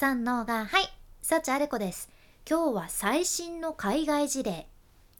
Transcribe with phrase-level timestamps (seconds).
[0.00, 0.84] 三能がはい
[1.20, 2.08] 幸あれ子です。
[2.48, 4.66] 今日は最新の海外事例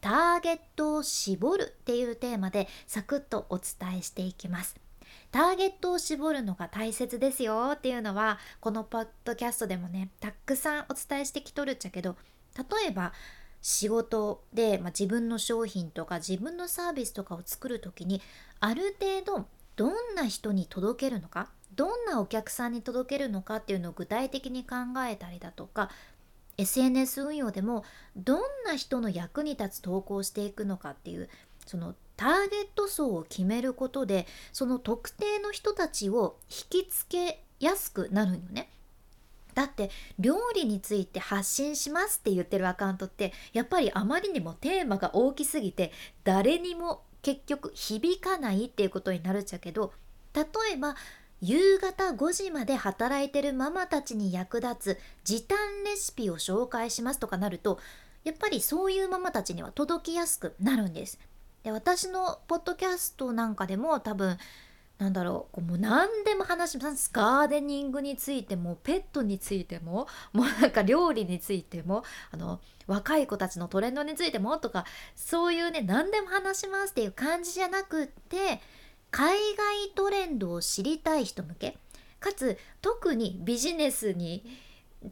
[0.00, 4.80] ターゲットを絞るっていうテーマでサクッとお伝えしていきます。
[5.32, 12.16] ターゲットを絞るのが大切ですよっていうのはこのポッドキャストでもねたくさんお伝えしてきとるっちゃけど
[12.56, 13.12] 例えば
[13.60, 18.22] 仕事で、まあ、自分の商品とか自分のサービスとかを作る時に
[18.60, 21.50] ある程度どんな人に届けるのか
[21.80, 24.76] どんなお客さんに届けるのかっていうのを具体的に考
[25.08, 25.88] えたりだとか
[26.58, 27.84] SNS 運用でも
[28.18, 31.30] どんな人の役に立つ投稿をしていくのかっていう
[31.64, 38.68] そのターゲット層を決めることでその特定の人たちを引きつけやすくなるんよね。
[39.54, 45.92] だって料理について発信しますって言ってるアカウントってやっぱりあまりにもテーマが大きすぎて
[46.24, 49.94] 誰にも結局響かないっていうことになるっちゃけど
[50.34, 50.94] 例えば
[51.40, 57.78] 夕方5時まで働いてるママたちに役立つ時短レシピを紹介しますとかなると
[58.24, 61.18] やっぱりそういうママたちには届きやすくなるんです。
[61.62, 64.38] で私のポッドキャストなんかでも多分
[65.00, 74.84] なんだろうもう何でも話しますガーデニングについてもペットについてももうなんか料理についてもあの若い子たちのトレンドについてもとか
[75.16, 78.60] そういうね何でも話しますっていう感じじゃなくって
[79.10, 81.76] 海外トレンドを知りたい人向け
[82.20, 84.44] かつ特にビジネスに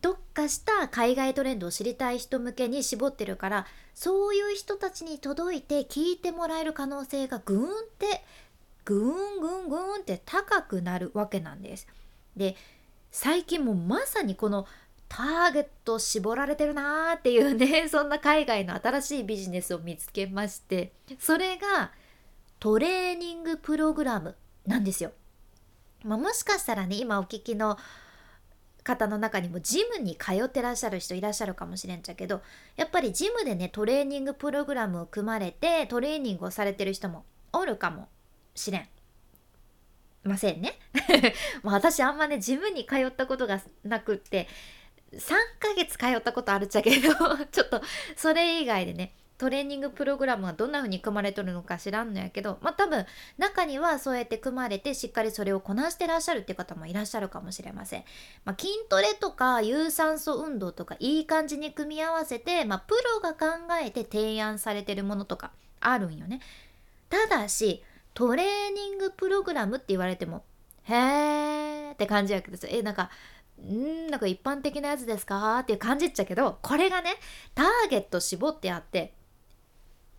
[0.00, 7.66] 特化した海外トレンドを知りたい人向けに絞ってるからそういう人たちに届いて聞いてもらえる可能性がぐーんっ
[7.98, 8.22] て
[8.84, 11.86] ぐんぐんぐんって高くなるわけなんです。
[12.36, 12.56] で
[13.10, 14.66] 最近もまさにこの
[15.08, 21.91] ターゲット絞られてるなーっていうねそんな海外の新しいビジネスを見つけましてそれが
[22.60, 25.12] トレーニングプログラムなんですよ。
[26.04, 27.76] まあ、もしかしたらね今お聞きの
[28.84, 32.40] 方の中にもジムに通ってらっしゃる人いらっしゃるかもしれんちゃけど
[32.76, 38.08] やっぱりジムでねトレーニングプログラムを組まれてトレーニングをされてる人もおるかも
[38.54, 38.88] しれん。
[40.24, 40.78] ませんね。
[41.62, 44.48] ま私あんまねジムに通ったことがなくって
[45.12, 47.12] 3ヶ月通ったことあるっちゃけど
[47.50, 47.80] ちょっと
[48.16, 53.06] それ以外でねトレーニングプログラムはどんな風に組まれとるのか知らんのやけどまあ多分
[53.38, 58.04] 中にはそうやって組まれてしっかりそれをこなしてらっしゃるっていう方もいらっしゃるかもしれません、
[58.44, 63.47] まあ、筋トレとか有酸素運動とかいい感じに組み合わせて、まあ、プロが考
[63.81, 66.41] えて提案されてるものとかあるんよね。
[67.09, 67.84] ただし
[68.15, 70.43] トレーニングプログラムって言われても
[70.82, 73.10] へーって感じやけどえなんか
[73.62, 75.60] んなんか一般的なやつですか？
[75.60, 77.10] っていう感じっちゃけどこれがね
[77.54, 79.12] ターゲット絞ってあって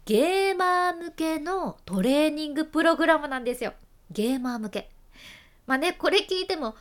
[0.10, 3.74] ゲーマー向けのトレーニングプログラムなんですよ。
[4.10, 4.90] ゲーマー向け。
[5.68, 6.74] まあね、これ聞いても、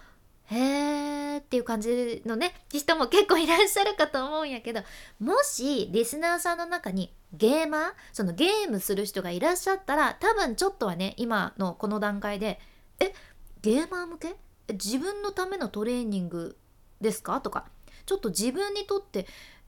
[0.47, 4.81] へーっていう感じのね、人も結構いらっしゃるかと思うんやけど、
[5.21, 12.59] もしリスナーさんの中にゲーマー、そのゲームする人がいらっしゃったら、多分ちょっとはね、今のこの段階で、
[12.99, 13.12] え、
[13.60, 14.37] ゲーマー向け？
[14.72, 16.56] 自分のためのトレーニング
[17.03, 17.43] ですか？
[17.43, 17.66] とか、
[18.06, 19.27] ちょっと自分にとって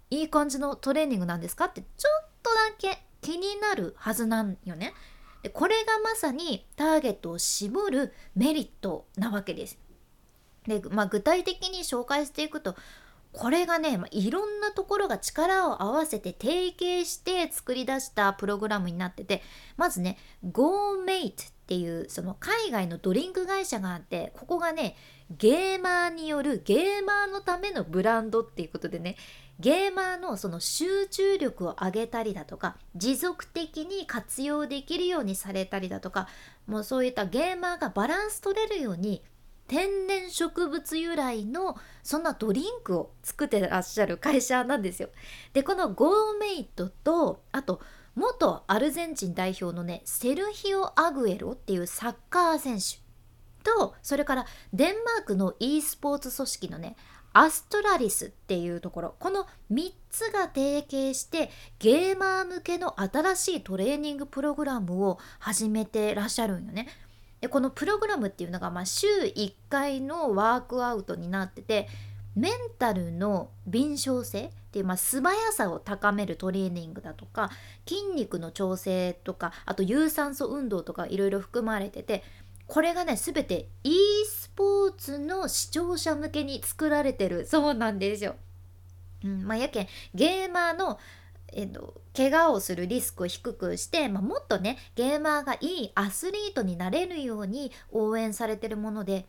[0.08, 1.66] いい感じのトレーニングなんですか？
[1.66, 4.94] ってちょっとだけ気になるはずなんよね。
[5.42, 9.78] でこれがまさにターゲットを絞るメリットなわけです。
[10.66, 12.76] で、まあ、具体的に紹介していくと
[13.32, 19.42] これがね、まあ、いろんなところが力を合わせて提携して作り出したプログラムになってて
[19.76, 21.34] まずね GoMate っ
[21.66, 24.96] ていうその海外のドリンク会社があってここがね
[25.38, 29.16] ゲーマーによるゲーマーのためのブランドっていうことでね
[29.60, 36.28] ゲーマーのその集中力を上げたりだとか持続的に活用できるようにされたりだとか
[36.66, 39.22] もうそういったゲーマーがバランス取れるように
[39.68, 45.10] 天然植物由来のそんなドリンクを作ってらっしゃる会社なんですよ。
[45.52, 47.80] でこのゴーメイトとあと
[48.16, 52.98] 元アルゼンチン代表のねセルヒオ・アグエロっていうサッカー選手
[53.62, 56.96] とそれからデンマークの e スポーツ組織のね
[57.32, 66.88] アストラリスっていうところこの3つが提携してゲーマー向けの新しいトレーニングプログラムを始めてらっしゃるんよね。
[67.40, 71.88] でこのプログラムっていうのが、まあ、週1回のワークアウトになってて
[72.36, 77.50] メンタルの敏捷性っていう、まあ、素早さを高めるトレーニングだとか
[77.88, 82.22] 筋肉の調整とかあと有酸素運動とかいろいろ含まれてて
[82.66, 83.94] これがね全て e
[84.26, 88.36] スポーツの視聴者向けに作られてるそうなんですよ。
[89.24, 90.98] うんまあ、やけんゲーマーの
[91.52, 99.26] えっと、怪我をするリスクを低くして、まあ、もっとねゲーマーがいいアスリートになれるように応援されてるもので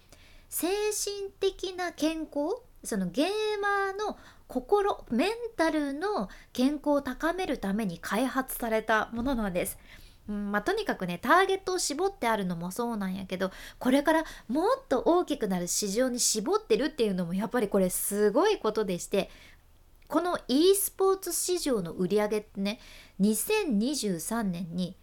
[0.50, 3.28] 精神的な健康そのゲー
[3.60, 9.80] マーの心メンタルの健康を高めるために開発されたものなんです。
[10.30, 19.30] うんまあ、とにかくねターゲットを絞ってあるのもそうなんやけどこれからもっと大きくなる市場に絞ってるっていうのもやっぱりこれすごいことでして
[20.08, 22.80] この e スポーツ市場の売り上げってね
[23.20, 24.96] 2023年に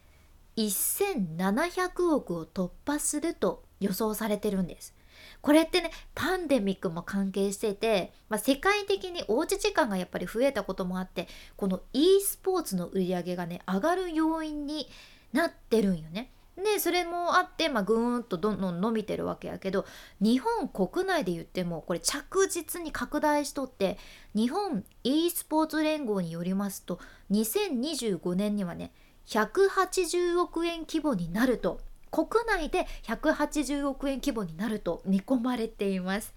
[0.57, 4.98] 1700億を突破すると予想されてるんです。
[5.41, 14.89] これってねパンデミックも関係してて、まあ、世界的におうち時間がやっぱり増えたこともあってこの e スポーツの売り上げがね上がる要因に
[15.33, 16.31] なってるんよね。
[16.57, 19.87] でそれもあって、まあ、ぐーんとどんどん伸びてるわけやけど
[20.21, 23.97] 日本国内で言ってもこれ着実に拡大しとって
[24.35, 26.99] 日本 e スポーツ連合によりますと
[27.31, 28.93] 2025年にはね
[29.27, 31.81] 180億円規模になると
[32.11, 36.35] 国内で180億円規模になると見込まれています。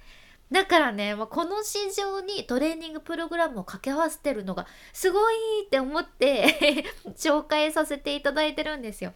[0.52, 5.36] だからね、この市場にトレーニングプログラムを掛け合わせてるのがすごい
[5.66, 6.84] って思って
[7.16, 9.14] 紹介させていただいてるんですよ。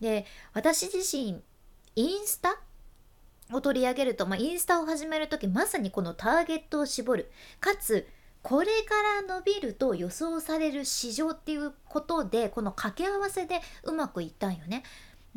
[0.00, 1.42] で私自身
[1.96, 2.60] インスタ
[3.50, 8.06] を取り上げると、まあ、インスタを始める時まさにこのターゲットを絞るかつ
[8.42, 14.84] これから伸びると予想される市場っていうことでこの掛け合わせでうまくいったんよね。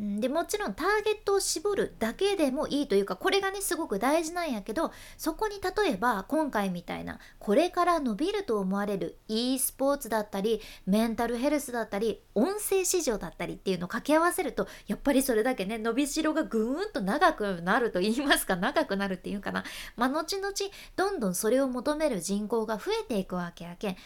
[0.02, 19.62] でもちろんターゲットを絞るだけでもいいというかこれがねすごく大事なんやけどそこに例えば今回みたいなこれから伸びると思われる e スポーツだったりメンタルヘルスだったり音声市場だったりっていうのを掛け合わせるとやっぱりそれだけね伸びしろがぐーんと長くなると言いますか長くなるっていうかな
[19.94, 20.52] まあ後々
[20.96, 23.96] どんどんそれを求める人口が増えていくわけやけん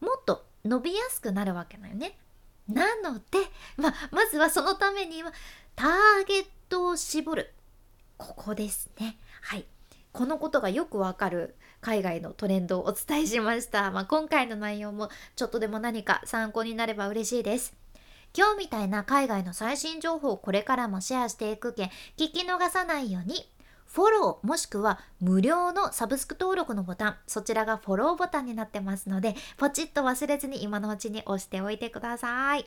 [0.00, 2.18] もっと伸びやすくなるわけだよね。
[2.68, 3.22] なので、
[3.76, 5.32] まあ、まずはそのためには
[5.74, 7.52] ターゲットを絞る。
[8.16, 9.16] ここですね。
[9.42, 9.66] はい。
[10.12, 17.74] このことがよくわかる海外のトレンドをお伝えしました、まあ、今回の内容もちょっとでも何か参考になれば嬉しいです。
[18.34, 23.46] 今日みたいな海外の最新情報をこれからもシェアしていくけん聞き逃さないように。
[23.92, 32.64] フォローもしくは無料のサブスク登録のボタン、そちらがフォローボタンになってますので、ポチッと忘れずに今のうちに押しておいてください。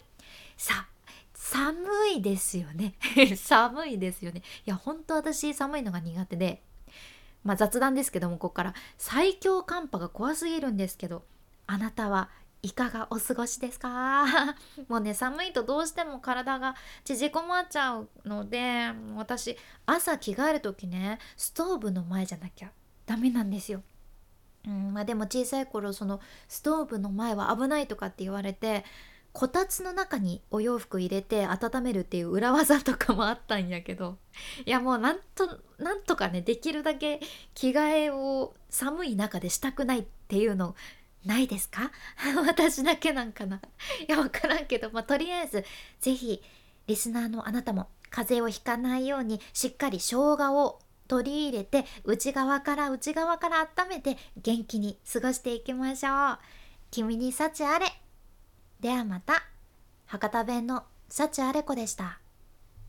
[0.56, 0.88] さあ、
[1.34, 1.78] 寒
[2.16, 2.94] いですよね。
[3.38, 4.44] 寒いですよね。
[4.68, 6.62] いや、本当私寒いのが苦手で、
[7.44, 11.24] まあ雑談ですけども、ここから最強寒波が怖すぎるんですけど、
[11.66, 12.30] あなたは
[12.66, 14.26] いかがお過ごしですか？
[14.90, 22.72] もうね寒いとどうしても体が縮こまっちゃうので私朝着替える時ねストーブの前じゃなきゃ
[23.06, 23.84] ダメなんですよ。
[24.66, 28.84] うんまあ、でも小さい頃そのストーブの前は危ないとかって言われて
[29.32, 34.18] こたつの中にお洋服入れて温めるっていう裏技とかもあったんやけど
[34.66, 37.20] いやもうなんとなんとかねできるだけ
[37.54, 40.74] 着替えを寒い中でしたくないっていうの
[41.26, 41.92] ないですか？
[42.48, 43.58] 私だけなんかな
[44.08, 45.66] いや分からんけど、まあ、とりあえず
[46.00, 46.42] 是非
[46.88, 56.40] リスナーのあなたも風邪をひかないようにしっかり生姜を取り入れて内側から内側から温めて元気に過ごしていきましょう。
[56.92, 57.86] 君に幸あれ。
[58.80, 59.44] ではまた。
[60.08, 62.20] 博多弁の幸あれ子でした。